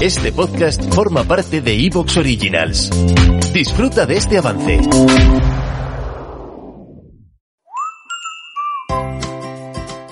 [0.00, 2.90] este podcast forma parte de Evox Originals.
[3.52, 4.80] Disfruta de este avance.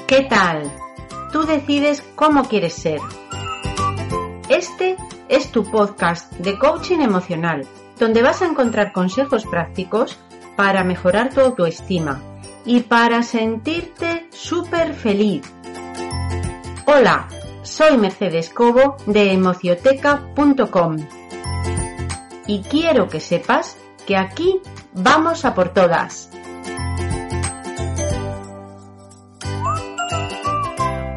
[0.06, 0.73] ¿Qué tal?
[1.32, 3.01] Tú decides cómo quieres ser.
[4.48, 4.96] Este
[5.29, 7.66] es tu podcast de coaching emocional,
[8.01, 10.18] donde vas a encontrar consejos prácticos
[10.57, 12.20] para mejorar tu autoestima
[12.65, 15.43] y para sentirte súper feliz
[16.91, 17.28] Hola,
[17.65, 20.96] soy Mercedes Cobo de emocioteca.com
[22.46, 23.76] y quiero que sepas
[24.07, 24.63] que aquí
[24.95, 26.30] vamos a por todas.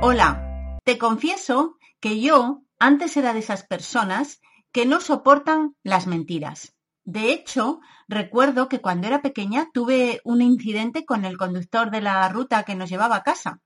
[0.01, 4.41] Hola, te confieso que yo antes era de esas personas
[4.73, 6.75] que no soportan las mentiras.
[7.05, 12.27] De hecho, recuerdo que cuando era pequeña tuve un incidente con el conductor de la
[12.27, 13.61] ruta que nos llevaba a casa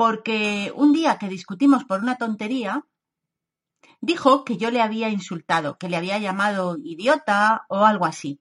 [0.00, 2.86] porque un día que discutimos por una tontería,
[4.00, 8.40] dijo que yo le había insultado, que le había llamado idiota o algo así.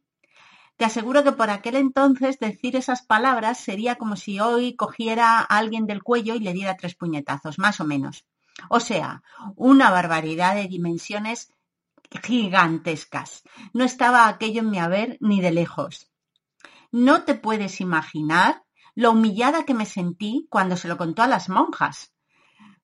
[0.78, 5.44] Te aseguro que por aquel entonces decir esas palabras sería como si hoy cogiera a
[5.44, 8.26] alguien del cuello y le diera tres puñetazos, más o menos.
[8.70, 9.22] O sea,
[9.58, 11.52] una barbaridad de dimensiones
[12.24, 13.44] gigantescas.
[13.74, 16.10] No estaba aquello en mi haber ni de lejos.
[16.94, 18.64] No te puedes imaginar
[19.00, 22.12] lo humillada que me sentí cuando se lo contó a las monjas.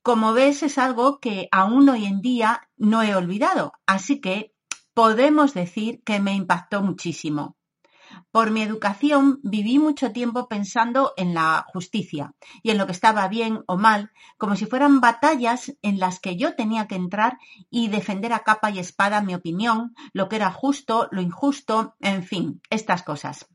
[0.02, 4.54] Como ves, es algo que aún hoy en día no he olvidado, así que
[4.94, 7.58] podemos decir que me impactó muchísimo.
[8.32, 12.34] Por mi educación viví mucho tiempo pensando en la justicia
[12.64, 16.38] y en lo que estaba bien o mal, como si fueran batallas en las que
[16.38, 17.40] yo tenía que entrar
[17.70, 22.24] y defender a capa y espada mi opinión, lo que era justo, lo injusto, en
[22.24, 23.50] fin, estas cosas.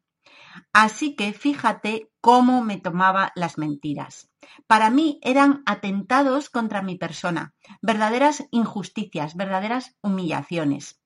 [0.73, 4.31] Así que fíjate cómo me tomaba las mentiras.
[4.67, 11.01] Para mí eran atentados contra mi persona, verdaderas injusticias, verdaderas humillaciones.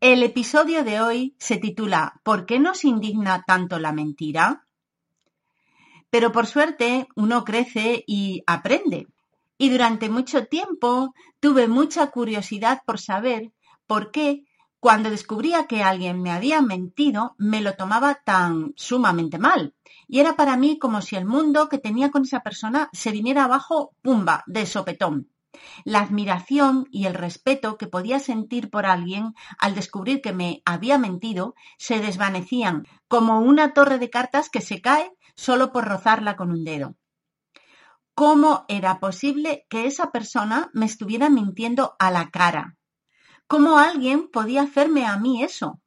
[0.00, 4.64] El episodio de hoy se titula ¿Por qué nos indigna tanto la mentira?
[6.08, 9.08] Pero por suerte uno crece y aprende.
[9.58, 13.52] Y durante mucho tiempo tuve mucha curiosidad por saber
[13.86, 14.44] por qué
[14.80, 19.74] cuando descubría que alguien me había mentido, me lo tomaba tan sumamente mal.
[20.08, 23.44] Y era para mí como si el mundo que tenía con esa persona se viniera
[23.44, 25.30] abajo, pumba, de sopetón.
[25.84, 30.96] La admiración y el respeto que podía sentir por alguien al descubrir que me había
[30.96, 36.50] mentido se desvanecían como una torre de cartas que se cae solo por rozarla con
[36.50, 36.96] un dedo.
[38.14, 42.76] ¿Cómo era posible que esa persona me estuviera mintiendo a la cara?
[43.50, 45.80] ¿Cómo alguien podía hacerme a mí eso?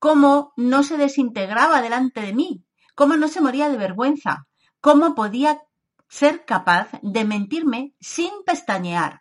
[0.00, 2.64] ¿Cómo no se desintegraba delante de mí?
[2.96, 4.48] ¿Cómo no se moría de vergüenza?
[4.80, 5.62] ¿Cómo podía
[6.08, 9.20] ser capaz de mentirme sin pestañear?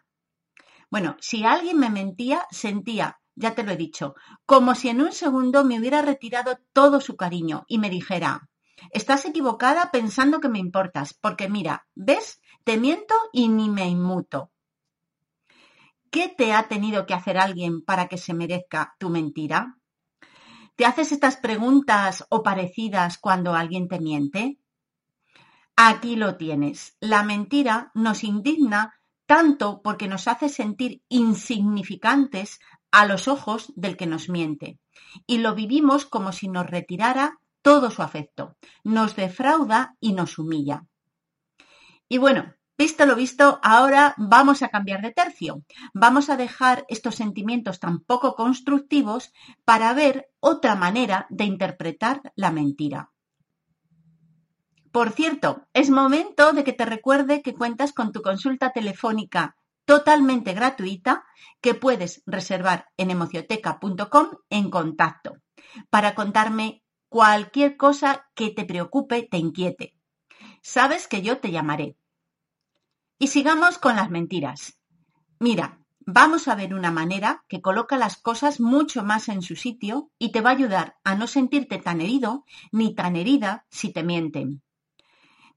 [0.90, 4.16] Bueno, si alguien me mentía, sentía, ya te lo he dicho,
[4.47, 8.50] como si en un segundo me hubiera retirado todo su cariño y me dijera,
[8.90, 14.50] estás equivocada pensando que me importas, porque mira, ves, te miento y ni me inmuto.
[16.12, 19.78] ¿Qué te ha tenido que hacer alguien para que se merezca tu mentira?
[20.75, 24.58] ¿Te haces estas preguntas o parecidas cuando alguien te miente?
[25.75, 26.97] Aquí lo tienes.
[27.00, 32.59] La mentira nos indigna tanto porque nos hace sentir insignificantes
[32.91, 34.80] a los ojos del que nos miente.
[35.28, 40.86] Y lo vivimos como si nos retirara todo su afecto, nos defrauda y nos humilla.
[42.08, 45.66] Y bueno, Visto lo visto, ahora vamos a cambiar de tercio.
[45.93, 49.34] Vamos a dejar estos sentimientos tan poco constructivos
[49.66, 53.11] para ver otra manera de interpretar la mentira.
[54.93, 60.53] Por cierto, es momento de que te recuerde que cuentas con tu consulta telefónica totalmente
[60.53, 61.26] gratuita
[61.59, 65.35] que puedes reservar en emocioteca.com en contacto
[65.90, 69.97] para contarme cualquier cosa que te preocupe, te inquiete.
[70.61, 71.98] Sabes que yo te llamaré
[73.19, 74.79] y sigamos con las mentiras.
[75.39, 80.09] Mira, vamos a ver una manera que coloca las cosas mucho más en su sitio
[80.17, 84.03] y te va a ayudar a no sentirte tan herido ni tan herida si te
[84.03, 84.63] mienten.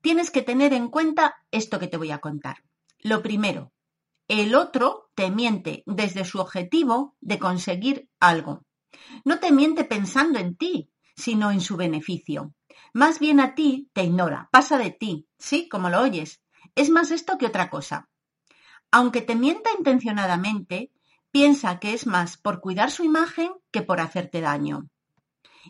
[0.03, 2.65] tienes que tener en cuenta esto que te voy a contar.
[2.99, 3.73] Lo primero,
[4.29, 8.65] el otro te miente desde su objetivo de conseguir algo.
[9.25, 12.53] No te miente pensando en ti, sino en su beneficio.
[12.93, 15.69] Más bien a ti te ignora, pasa de ti, ¿sí?
[15.69, 16.43] Como lo oyes.
[16.75, 18.09] Es más esto que otra cosa.
[18.91, 20.91] Aunque te mienta intencionadamente,
[21.31, 24.89] piensa que es más por cuidar su imagen que por hacerte daño.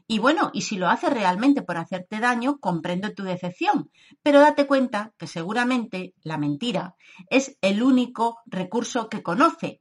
[0.06, 3.90] Y bueno, y si lo hace realmente por hacerte daño, comprendo tu decepción,
[4.22, 6.96] pero date cuenta que seguramente la mentira
[7.30, 9.80] es el único recurso que conoce.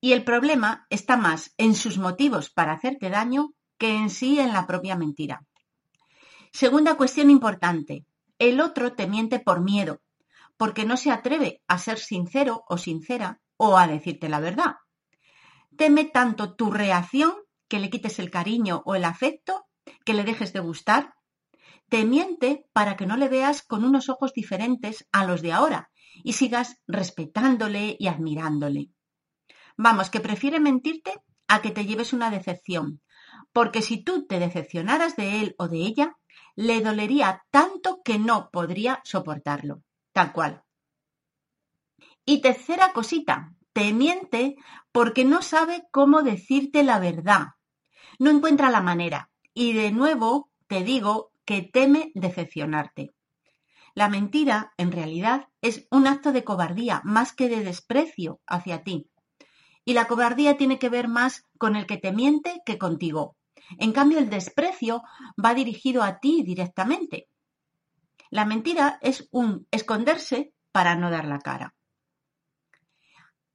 [0.00, 4.52] Y el problema está más en sus motivos para hacerte daño que en sí en
[4.52, 5.44] la propia mentira.
[6.52, 8.06] Segunda cuestión importante.
[8.38, 10.00] El otro te miente por miedo,
[10.60, 14.74] porque no se atreve a ser sincero o sincera o a decirte la verdad.
[15.74, 17.32] Teme tanto tu reacción
[17.66, 19.64] que le quites el cariño o el afecto,
[20.04, 21.14] que le dejes de gustar.
[21.88, 25.90] Te miente para que no le veas con unos ojos diferentes a los de ahora
[26.24, 28.90] y sigas respetándole y admirándole.
[29.78, 31.14] Vamos, que prefiere mentirte
[31.48, 33.00] a que te lleves una decepción,
[33.54, 36.18] porque si tú te decepcionaras de él o de ella,
[36.54, 39.84] le dolería tanto que no podría soportarlo,
[40.28, 40.62] cual.
[42.24, 44.56] Y tercera cosita, te miente
[44.92, 47.54] porque no sabe cómo decirte la verdad,
[48.18, 53.14] no encuentra la manera y de nuevo te digo que teme decepcionarte.
[53.94, 59.10] La mentira, en realidad, es un acto de cobardía más que de desprecio hacia ti.
[59.84, 63.36] Y la cobardía tiene que ver más con el que te miente que contigo.
[63.78, 65.02] En cambio, el desprecio
[65.42, 67.29] va dirigido a ti directamente.
[68.30, 71.74] La mentira es un esconderse para no dar la cara.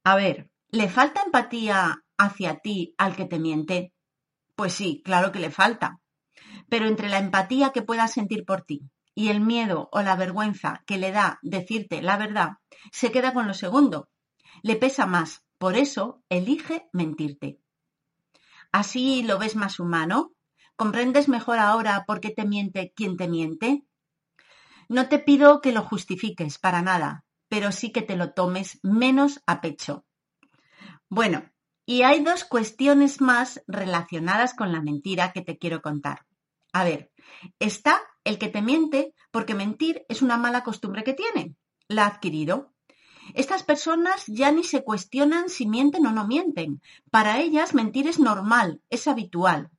[0.04, 3.92] A ver, ¿le falta empatía hacia ti al que te miente?
[4.54, 6.00] Pues sí, claro que le falta.
[6.68, 10.84] Pero entre la empatía que pueda sentir por ti y el miedo o la vergüenza
[10.86, 12.58] que le da decirte la verdad,
[12.92, 14.10] se queda con lo segundo.
[14.62, 17.60] Le pesa más, por eso elige mentirte.
[18.72, 20.32] ¿Así lo ves más humano?
[20.76, 23.84] ¿Comprendes mejor ahora por qué te miente quien te miente?
[24.88, 29.42] No te pido que lo justifiques para nada, pero sí que te lo tomes menos
[29.46, 30.04] a pecho.
[31.08, 31.44] Bueno,
[31.84, 36.26] y hay dos cuestiones más relacionadas con la mentira que te quiero contar.
[36.72, 37.12] A ver,
[37.58, 41.54] está el que te miente porque mentir es una mala costumbre que tiene.
[41.88, 42.74] La ha adquirido.
[43.34, 46.80] Estas personas ya ni se cuestionan si mienten o no mienten.
[47.10, 49.70] Para ellas mentir es normal, es habitual.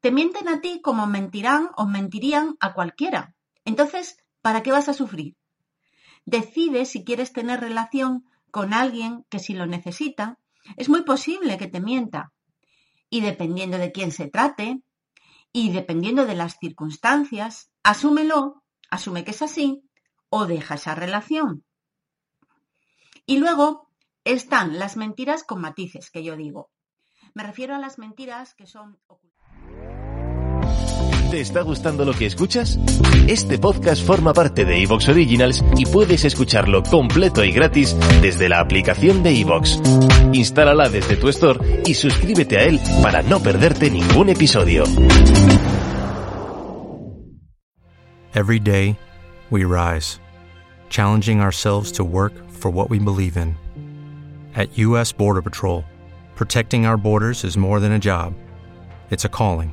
[0.00, 3.34] Te mienten a ti como mentirán o mentirían a cualquiera.
[3.64, 5.36] Entonces, ¿para qué vas a sufrir?
[6.24, 10.38] Decide si quieres tener relación con alguien que si lo necesita,
[10.76, 12.32] es muy posible que te mienta.
[13.10, 14.84] Y dependiendo de quién se trate
[15.50, 19.82] y dependiendo de las circunstancias, asúmelo, asume que es así
[20.28, 21.64] o deja esa relación.
[23.26, 23.90] Y luego
[24.22, 26.70] están las mentiras con matices, que yo digo.
[27.34, 29.00] Me refiero a las mentiras que son
[31.30, 32.78] ¿Te está gustando lo que escuchas?
[33.26, 38.60] Este podcast forma parte de Evox Originals y puedes escucharlo completo y gratis desde la
[38.60, 39.80] aplicación de Evox.
[40.32, 44.84] Instálala desde tu store y suscríbete a él para no perderte ningún episodio.
[48.32, 48.96] Every day,
[49.50, 50.20] we rise,
[50.90, 53.56] challenging ourselves to work for what we believe in.
[54.54, 55.12] At U.S.
[55.12, 55.84] Border Patrol,
[56.36, 58.34] protecting our borders is more than a job,
[59.10, 59.72] it's a calling.